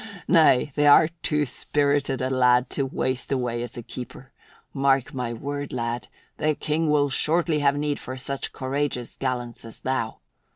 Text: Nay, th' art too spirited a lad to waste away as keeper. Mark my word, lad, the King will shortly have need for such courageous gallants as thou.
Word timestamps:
Nay, 0.27 0.71
th' 0.75 0.79
art 0.79 1.11
too 1.21 1.45
spirited 1.45 2.23
a 2.23 2.31
lad 2.31 2.71
to 2.71 2.87
waste 2.87 3.31
away 3.31 3.61
as 3.61 3.77
keeper. 3.87 4.31
Mark 4.73 5.13
my 5.13 5.31
word, 5.31 5.71
lad, 5.71 6.07
the 6.37 6.55
King 6.55 6.89
will 6.89 7.11
shortly 7.11 7.59
have 7.59 7.77
need 7.77 7.99
for 7.99 8.17
such 8.17 8.51
courageous 8.51 9.15
gallants 9.15 9.63
as 9.63 9.81
thou. 9.81 10.17